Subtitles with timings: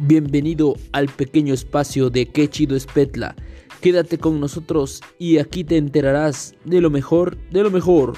[0.00, 3.34] Bienvenido al pequeño espacio de Qué chido es Petla.
[3.80, 8.14] Quédate con nosotros y aquí te enterarás de lo mejor de lo mejor.